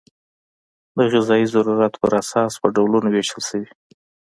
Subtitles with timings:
[0.97, 3.69] د غذایي ضرورت په اساس په ډولونو وېشل شوي.